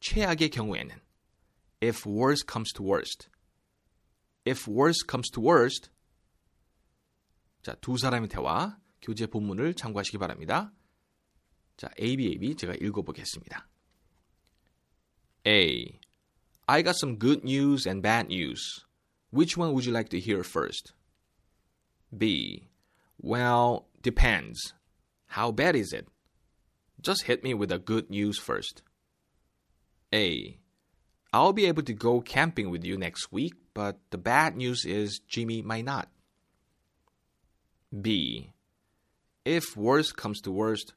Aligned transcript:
최악의 0.00 0.50
경우에는 0.50 1.00
if 1.82 2.06
worse 2.06 2.44
comes 2.48 2.72
to 2.72 2.84
worst 2.84 3.28
if 4.46 4.68
worse 4.68 5.04
comes 5.08 5.30
to 5.30 5.42
worst 5.42 5.90
자, 7.62 7.74
두 7.76 7.96
사람의 7.96 8.28
대화 8.28 8.76
교재 9.00 9.26
본문을 9.26 9.74
참고하시기 9.74 10.18
바랍니다. 10.18 10.72
자, 11.76 11.88
ABAB 11.98 12.56
제가 12.56 12.74
읽어 12.74 13.02
보겠습니다. 13.02 13.68
A. 15.46 16.00
I 16.66 16.82
got 16.82 16.96
some 16.96 17.18
good 17.18 17.42
news 17.44 17.88
and 17.88 18.02
bad 18.02 18.26
news. 18.26 18.84
Which 19.32 19.58
one 19.58 19.72
would 19.72 19.86
you 19.86 19.92
like 19.92 20.10
to 20.10 20.20
hear 20.20 20.42
first? 20.44 20.92
B. 22.16 22.68
Well, 23.18 23.88
depends. 24.02 24.74
How 25.26 25.52
bad 25.52 25.76
is 25.76 25.92
it? 25.92 26.06
Just 27.00 27.24
hit 27.24 27.42
me 27.42 27.54
with 27.54 27.70
the 27.70 27.78
good 27.78 28.10
news 28.10 28.38
first. 28.38 28.82
A. 30.12 30.58
I'll 31.32 31.52
be 31.52 31.66
able 31.66 31.82
to 31.84 31.94
go 31.94 32.20
camping 32.20 32.70
with 32.70 32.84
you 32.84 32.96
next 32.98 33.32
week, 33.32 33.54
but 33.74 33.98
the 34.10 34.18
bad 34.18 34.56
news 34.56 34.84
is 34.84 35.20
Jimmy 35.26 35.62
might 35.62 35.84
not. 35.84 36.08
B. 37.90 38.52
If 39.44 39.76
worst 39.76 40.16
comes 40.16 40.40
to 40.42 40.52
worst, 40.52 40.94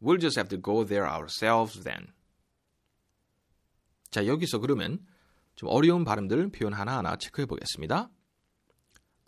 we'll 0.00 0.16
just 0.16 0.36
have 0.36 0.48
to 0.48 0.56
go 0.56 0.84
there 0.84 1.06
ourselves 1.06 1.84
then. 1.84 2.12
자, 4.10 4.26
여기서 4.26 4.58
그러면 4.58 5.04
좀 5.56 5.68
어려운 5.68 6.04
발음들 6.04 6.50
표현 6.50 6.72
하나하나 6.72 7.16
체크해 7.16 7.46
보겠습니다. 7.46 8.10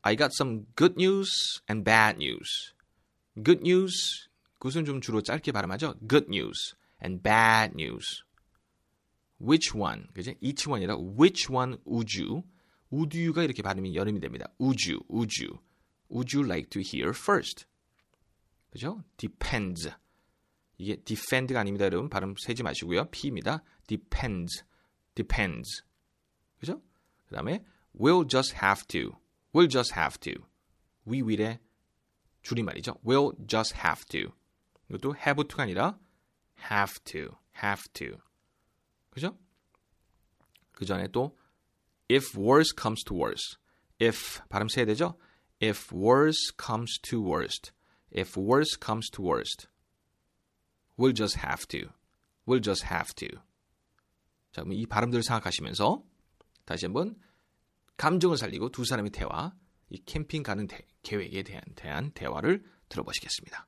I 0.03 0.17
got 0.17 0.31
some 0.33 0.67
good 0.77 0.95
news 0.97 1.29
and 1.69 1.85
bad 1.85 2.17
news. 2.17 2.73
Good 3.35 3.61
news, 3.61 4.29
그것은 4.59 4.85
좀 4.85 5.01
주로 5.01 5.23
짧게 5.23 5.53
발음하죠. 5.53 5.95
Good 6.09 6.27
news 6.29 6.75
and 7.03 7.23
bad 7.23 7.75
news. 7.75 8.23
Which 9.43 9.77
one, 9.77 10.09
그죠? 10.15 10.33
Each 10.41 10.69
one이라 10.69 10.97
which 10.97 11.53
one 11.53 11.79
would 11.87 12.21
you? 12.21 12.43
Would 12.93 13.17
you가 13.17 13.45
이렇게 13.45 13.63
발음이 13.63 13.95
여름이 13.95 14.21
됩니다. 14.21 14.53
Would 14.61 14.91
you, 14.91 15.05
would 15.11 15.43
you, 15.43 15.61
would 16.11 16.37
you 16.37 16.45
like 16.47 16.71
to 16.71 16.81
hear 16.81 17.11
first? 17.11 17.67
그죠? 18.71 19.05
Depends. 19.17 19.91
이게 20.79 20.97
defend가 20.97 21.61
아닙니다, 21.61 21.85
여러분. 21.85 22.09
발음 22.09 22.35
세지 22.39 22.63
마시고요. 22.63 23.11
P입니다. 23.11 23.63
Depends, 23.87 24.65
depends. 25.15 25.83
그죠? 26.59 26.83
그 27.27 27.35
다음에 27.35 27.65
will 27.99 28.27
just 28.27 28.55
have 28.63 28.87
to, 28.87 29.19
will 29.55 29.69
just 29.69 29.95
have 29.95 30.19
to. 30.19 30.47
We 31.07 31.23
will의 31.23 31.59
줄임말이죠. 32.43 33.01
will 33.07 33.33
just 33.47 33.77
have 33.77 34.05
to. 34.07 34.33
이것도 34.89 35.17
have 35.17 35.47
to가 35.49 35.65
아니라 35.65 35.99
have 36.71 37.01
to, 37.05 37.37
have 37.63 37.89
to. 37.93 38.19
그죠? 39.14 39.38
그 40.72 40.86
전에 40.86 41.08
또 41.10 41.38
if 42.12 42.38
worse 42.38 42.74
comes 42.76 43.04
to 43.04 43.16
worse. 43.16 43.58
if 44.02 44.42
발음 44.50 44.68
세야 44.68 44.86
되죠? 44.86 45.20
if 45.62 45.96
worse 45.96 46.52
comes 46.60 47.00
to 47.02 47.22
worst. 47.22 47.72
if 48.12 48.40
worse 48.40 48.76
comes 48.82 49.10
to 49.12 49.24
worst. 49.24 49.68
we'll 50.98 51.14
just 51.14 51.40
have 51.46 51.68
to. 51.68 51.94
we'll 52.48 52.64
just 52.64 52.86
have 52.86 53.14
to. 53.14 53.28
자, 54.52 54.64
그럼 54.64 54.74
이 54.74 54.86
발음들을 54.88 55.22
생각하시면서 55.24 56.04
다시 56.66 56.86
한번 56.86 57.16
감정을 57.98 58.38
살리고 58.38 58.70
두 58.70 58.84
사람의 58.84 59.12
대화, 59.12 59.54
이 59.90 60.04
캠핑 60.06 60.42
가는 60.42 60.66
대, 60.66 60.88
계획에 61.04 61.44
대한, 61.44 61.64
대한 61.76 62.12
대화를 62.14 62.64
들어보시겠습니다. 62.90 63.68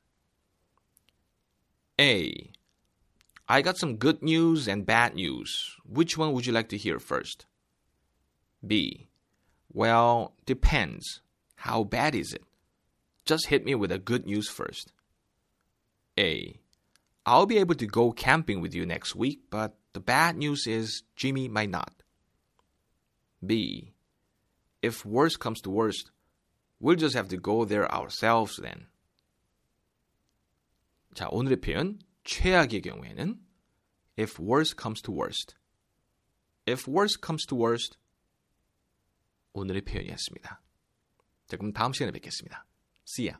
A. 1.99 2.51
I 3.48 3.62
got 3.62 3.78
some 3.78 3.96
good 3.96 4.22
news 4.22 4.68
and 4.68 4.86
bad 4.86 5.14
news. 5.14 5.76
Which 5.84 6.16
one 6.16 6.32
would 6.32 6.46
you 6.46 6.52
like 6.52 6.68
to 6.68 6.78
hear 6.78 6.98
first? 6.98 7.46
B. 8.64 9.08
Well, 9.72 10.34
depends. 10.46 11.20
How 11.56 11.84
bad 11.84 12.14
is 12.14 12.32
it? 12.32 12.42
Just 13.24 13.48
hit 13.48 13.64
me 13.64 13.74
with 13.74 13.90
the 13.90 13.98
good 13.98 14.26
news 14.26 14.48
first. 14.48 14.92
A. 16.18 16.60
I'll 17.26 17.46
be 17.46 17.58
able 17.58 17.74
to 17.76 17.86
go 17.86 18.12
camping 18.12 18.60
with 18.60 18.74
you 18.74 18.86
next 18.86 19.14
week, 19.14 19.40
but 19.50 19.76
the 19.92 20.00
bad 20.00 20.36
news 20.36 20.66
is 20.66 21.02
Jimmy 21.16 21.48
might 21.48 21.70
not. 21.70 22.02
B. 23.44 23.94
If 24.82 25.04
worst 25.04 25.40
comes 25.40 25.60
to 25.62 25.70
worst, 25.70 26.10
we'll 26.78 26.96
just 26.96 27.14
have 27.14 27.28
to 27.28 27.36
go 27.36 27.64
there 27.64 27.90
ourselves 27.92 28.56
then. 28.56 28.86
자, 31.14 31.28
오늘의 31.30 31.60
표현 31.60 31.98
최악의 32.25 32.81
경우에는 32.81 33.39
if 34.19 34.41
worst 34.41 34.75
comes 34.79 35.01
to 35.01 35.13
worst. 35.13 35.55
if 36.67 36.89
worst 36.89 37.21
comes 37.23 37.45
to 37.45 37.57
worst 37.57 37.97
오늘의 39.53 39.83
표현이었습니다. 39.83 40.61
자, 41.47 41.57
그럼 41.57 41.71
다음 41.71 41.93
시간에 41.93 42.11
뵙겠습니다. 42.11 42.65
See 43.07 43.29
ya. 43.29 43.39